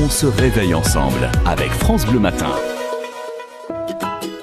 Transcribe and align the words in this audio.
On 0.00 0.08
se 0.08 0.26
réveille 0.26 0.74
ensemble 0.74 1.28
avec 1.44 1.72
France 1.72 2.06
Bleu 2.06 2.20
Matin. 2.20 2.52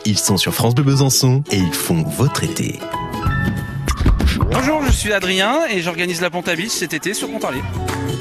Ils 0.04 0.20
sont 0.20 0.36
sur 0.36 0.54
France 0.54 0.76
Bleu 0.76 0.84
Besançon 0.84 1.44
et 1.50 1.56
ils 1.56 1.74
font 1.74 2.04
votre 2.04 2.44
été. 2.44 2.82
Bonjour, 4.38 4.84
je 4.84 4.92
suis 4.92 5.14
Adrien 5.14 5.66
et 5.70 5.82
j'organise 5.82 6.22
la 6.22 6.30
Ponta 6.30 6.56
Beach 6.56 6.70
cet 6.70 6.94
été 6.94 7.14
sur 7.14 7.30
Pontarlier. 7.30 7.62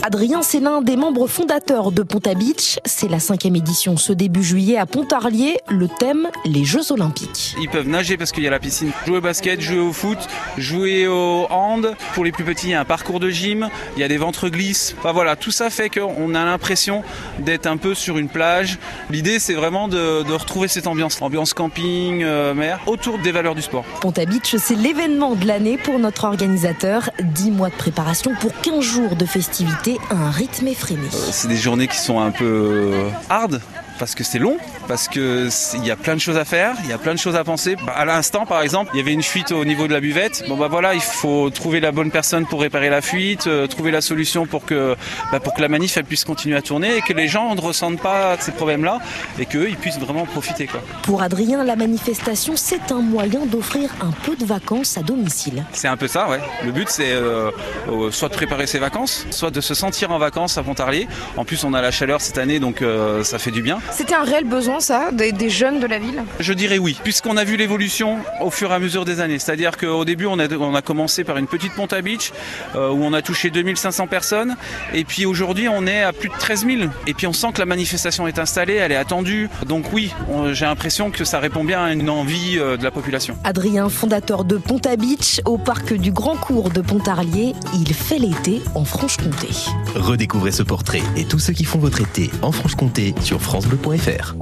Adrien, 0.02 0.42
c'est 0.42 0.60
l'un 0.60 0.82
des 0.82 0.96
membres 0.96 1.26
fondateurs 1.26 1.90
de 1.90 2.02
Ponta 2.02 2.34
Beach. 2.34 2.78
C'est 2.84 3.08
la 3.08 3.20
cinquième 3.20 3.56
édition 3.56 3.96
ce 3.96 4.12
début 4.12 4.42
juillet 4.42 4.76
à 4.76 4.84
Pontarlier. 4.84 5.56
Le 5.70 5.88
thème, 5.88 6.28
les 6.44 6.64
Jeux 6.64 6.92
Olympiques. 6.92 7.56
Ils 7.58 7.70
peuvent 7.70 7.88
nager 7.88 8.18
parce 8.18 8.30
qu'il 8.30 8.44
y 8.44 8.46
a 8.46 8.50
la 8.50 8.58
piscine, 8.58 8.90
jouer 9.06 9.16
au 9.16 9.20
basket, 9.22 9.62
jouer 9.62 9.78
au 9.78 9.94
foot, 9.94 10.18
jouer 10.58 11.06
au 11.06 11.46
hand. 11.48 11.96
Pour 12.12 12.24
les 12.24 12.32
plus 12.32 12.44
petits, 12.44 12.66
il 12.66 12.70
y 12.72 12.74
a 12.74 12.80
un 12.80 12.84
parcours 12.84 13.18
de 13.18 13.30
gym, 13.30 13.70
il 13.96 14.00
y 14.00 14.04
a 14.04 14.08
des 14.08 14.18
ventres 14.18 14.50
glisses. 14.50 14.94
Enfin 14.98 15.12
voilà, 15.12 15.36
tout 15.36 15.50
ça 15.50 15.70
fait 15.70 15.88
qu'on 15.88 16.34
a 16.34 16.44
l'impression 16.44 17.02
d'être 17.38 17.66
un 17.66 17.78
peu 17.78 17.94
sur 17.94 18.18
une 18.18 18.28
plage. 18.28 18.78
L'idée, 19.10 19.38
c'est 19.38 19.54
vraiment 19.54 19.88
de, 19.88 20.22
de, 20.22 20.32
retrouver 20.34 20.68
cette 20.68 20.86
ambiance, 20.86 21.20
ambiance 21.22 21.54
camping, 21.54 22.22
euh, 22.22 22.52
mer, 22.52 22.80
autour 22.86 23.18
des 23.18 23.32
valeurs 23.32 23.54
du 23.54 23.62
sport. 23.62 23.84
Ponta 24.02 24.26
Beach, 24.26 24.54
c'est 24.56 24.76
l'événement 24.76 25.34
de 25.34 25.46
l'année 25.46 25.78
pour 25.78 25.98
notre 26.04 26.24
organisateur. 26.24 27.10
10 27.20 27.50
mois 27.50 27.70
de 27.70 27.74
préparation 27.74 28.32
pour 28.38 28.52
15 28.60 28.80
jours 28.80 29.16
de 29.16 29.24
festivités 29.24 29.98
à 30.10 30.14
un 30.14 30.30
rythme 30.30 30.68
effréné. 30.68 31.06
Euh, 31.06 31.28
c'est 31.32 31.48
des 31.48 31.56
journées 31.56 31.88
qui 31.88 31.96
sont 31.96 32.20
un 32.20 32.30
peu 32.30 32.92
hard 33.28 33.60
parce 33.98 34.14
que 34.14 34.24
c'est 34.24 34.38
long, 34.38 34.56
parce 34.88 35.08
que 35.08 35.48
il 35.74 35.86
y 35.86 35.90
a 35.90 35.96
plein 35.96 36.14
de 36.14 36.20
choses 36.20 36.36
à 36.36 36.44
faire, 36.44 36.74
il 36.84 36.90
y 36.90 36.92
a 36.92 36.98
plein 36.98 37.14
de 37.14 37.18
choses 37.18 37.36
à 37.36 37.44
penser. 37.44 37.76
Bah, 37.86 37.92
à 37.96 38.04
l'instant, 38.04 38.46
par 38.46 38.60
exemple, 38.62 38.90
il 38.94 38.98
y 38.98 39.00
avait 39.00 39.12
une 39.12 39.22
fuite 39.22 39.52
au 39.52 39.64
niveau 39.64 39.86
de 39.86 39.92
la 39.92 40.00
buvette. 40.00 40.44
Bon 40.48 40.56
bah 40.56 40.68
voilà, 40.68 40.94
il 40.94 41.00
faut 41.00 41.50
trouver 41.50 41.80
la 41.80 41.92
bonne 41.92 42.10
personne 42.10 42.46
pour 42.46 42.60
réparer 42.60 42.90
la 42.90 43.00
fuite, 43.00 43.46
euh, 43.46 43.66
trouver 43.66 43.90
la 43.90 44.00
solution 44.00 44.46
pour 44.46 44.64
que 44.64 44.96
bah, 45.32 45.40
pour 45.40 45.54
que 45.54 45.60
la 45.60 45.68
manif 45.68 45.96
elle 45.96 46.04
puisse 46.04 46.24
continuer 46.24 46.56
à 46.56 46.62
tourner 46.62 46.96
et 46.96 47.02
que 47.02 47.12
les 47.12 47.28
gens 47.28 47.54
ne 47.54 47.60
ressentent 47.60 48.00
pas 48.00 48.36
ces 48.38 48.52
problèmes-là 48.52 48.98
et 49.38 49.46
qu'eux 49.46 49.68
ils 49.68 49.76
puissent 49.76 49.98
vraiment 49.98 50.24
profiter 50.24 50.66
quoi. 50.66 50.80
Pour 51.02 51.22
Adrien, 51.22 51.64
la 51.64 51.76
manifestation 51.76 52.54
c'est 52.56 52.92
un 52.92 53.00
moyen 53.00 53.46
d'offrir 53.46 53.90
un 54.00 54.12
peu 54.24 54.36
de 54.36 54.44
vacances 54.44 54.98
à 54.98 55.02
domicile. 55.02 55.64
C'est 55.72 55.88
un 55.88 55.96
peu 55.96 56.08
ça, 56.08 56.28
ouais. 56.28 56.40
Le 56.64 56.72
but 56.72 56.88
c'est 56.88 57.12
euh, 57.12 57.50
euh, 57.88 58.10
soit 58.10 58.28
de 58.28 58.34
préparer 58.34 58.66
ses 58.66 58.78
vacances, 58.78 59.26
soit 59.30 59.50
de 59.50 59.60
se 59.60 59.74
sentir 59.74 60.10
en 60.10 60.18
vacances 60.18 60.58
à 60.58 60.62
Pontarlier. 60.62 61.08
En 61.36 61.44
plus, 61.44 61.64
on 61.64 61.74
a 61.74 61.82
la 61.82 61.90
chaleur 61.90 62.20
cette 62.20 62.38
année, 62.38 62.58
donc 62.58 62.82
euh, 62.82 63.24
ça 63.24 63.38
fait 63.38 63.50
du 63.50 63.62
bien. 63.62 63.78
C'était 63.90 64.14
un 64.14 64.24
réel 64.24 64.44
besoin, 64.44 64.80
ça, 64.80 65.10
des, 65.12 65.32
des 65.32 65.50
jeunes 65.50 65.80
de 65.80 65.86
la 65.86 65.98
ville? 65.98 66.22
Je 66.40 66.52
dirais 66.52 66.78
oui, 66.78 66.98
puisqu'on 67.02 67.36
a 67.36 67.44
vu 67.44 67.56
l'évolution 67.56 68.18
au 68.40 68.50
fur 68.50 68.70
et 68.70 68.74
à 68.74 68.78
mesure 68.78 69.04
des 69.04 69.20
années. 69.20 69.38
C'est-à-dire 69.38 69.76
qu'au 69.76 70.04
début, 70.04 70.26
on 70.26 70.38
a, 70.38 70.52
on 70.56 70.74
a 70.74 70.82
commencé 70.82 71.24
par 71.24 71.36
une 71.38 71.46
petite 71.46 71.74
Ponta 71.74 72.00
Beach 72.02 72.32
euh, 72.74 72.90
où 72.90 73.02
on 73.04 73.12
a 73.12 73.22
touché 73.22 73.50
2500 73.50 74.06
personnes. 74.06 74.56
Et 74.92 75.04
puis 75.04 75.26
aujourd'hui, 75.26 75.68
on 75.68 75.86
est 75.86 76.02
à 76.02 76.12
plus 76.12 76.28
de 76.28 76.34
13 76.34 76.66
000. 76.66 76.78
Et 77.06 77.14
puis 77.14 77.26
on 77.26 77.32
sent 77.32 77.48
que 77.54 77.58
la 77.60 77.66
manifestation 77.66 78.26
est 78.26 78.38
installée, 78.38 78.74
elle 78.74 78.92
est 78.92 78.96
attendue. 78.96 79.48
Donc 79.66 79.92
oui, 79.92 80.12
j'ai 80.52 80.64
l'impression 80.64 81.10
que 81.10 81.24
ça 81.24 81.38
répond 81.38 81.64
bien 81.64 81.84
à 81.84 81.92
une 81.92 82.10
envie 82.10 82.58
euh, 82.58 82.76
de 82.76 82.84
la 82.84 82.90
population. 82.90 83.36
Adrien, 83.44 83.88
fondateur 83.88 84.44
de 84.44 84.56
Ponta 84.56 84.96
Beach, 84.96 85.40
au 85.44 85.58
parc 85.58 85.92
du 85.94 86.12
Grand 86.12 86.36
Cours 86.36 86.70
de 86.70 86.80
Pontarlier, 86.80 87.54
il 87.74 87.92
fait 87.94 88.18
l'été 88.18 88.62
en 88.74 88.84
Franche-Comté. 88.84 89.48
Redécouvrez 89.94 90.52
ce 90.52 90.62
portrait 90.62 91.02
et 91.16 91.24
tous 91.24 91.38
ceux 91.38 91.52
qui 91.52 91.64
font 91.64 91.78
votre 91.78 92.00
été 92.00 92.30
en 92.42 92.52
Franche-Comté 92.52 93.14
sur 93.20 93.40
francebleu.fr. 93.74 94.32